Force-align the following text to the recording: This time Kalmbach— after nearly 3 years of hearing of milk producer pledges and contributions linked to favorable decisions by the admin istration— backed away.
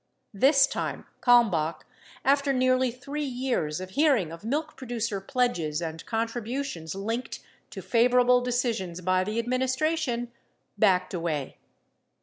This 0.33 0.65
time 0.65 1.05
Kalmbach— 1.21 1.85
after 2.33 2.53
nearly 2.53 2.89
3 2.89 3.23
years 3.23 3.79
of 3.79 3.91
hearing 3.91 4.31
of 4.31 4.43
milk 4.43 4.75
producer 4.75 5.21
pledges 5.21 5.79
and 5.79 6.03
contributions 6.07 6.95
linked 6.95 7.39
to 7.69 7.83
favorable 7.83 8.41
decisions 8.41 8.99
by 9.01 9.23
the 9.23 9.39
admin 9.39 9.61
istration— 9.61 10.29
backed 10.79 11.13
away. 11.13 11.57